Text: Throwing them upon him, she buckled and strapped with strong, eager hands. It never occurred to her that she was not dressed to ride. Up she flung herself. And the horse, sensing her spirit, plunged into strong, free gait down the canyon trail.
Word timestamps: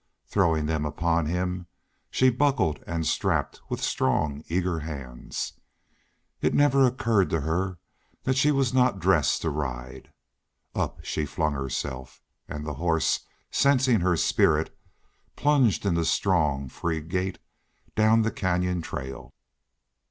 Throwing 0.25 0.65
them 0.65 0.83
upon 0.83 1.27
him, 1.27 1.67
she 2.09 2.31
buckled 2.31 2.83
and 2.87 3.05
strapped 3.05 3.61
with 3.69 3.83
strong, 3.83 4.43
eager 4.47 4.79
hands. 4.79 5.53
It 6.41 6.55
never 6.55 6.87
occurred 6.87 7.29
to 7.29 7.41
her 7.41 7.77
that 8.23 8.35
she 8.35 8.49
was 8.51 8.73
not 8.73 8.97
dressed 8.97 9.43
to 9.43 9.51
ride. 9.51 10.11
Up 10.73 11.05
she 11.05 11.27
flung 11.27 11.53
herself. 11.53 12.19
And 12.47 12.65
the 12.65 12.73
horse, 12.81 13.27
sensing 13.51 13.99
her 13.99 14.17
spirit, 14.17 14.75
plunged 15.35 15.85
into 15.85 16.03
strong, 16.03 16.67
free 16.67 17.01
gait 17.01 17.37
down 17.95 18.23
the 18.23 18.31
canyon 18.31 18.81
trail. 18.81 19.35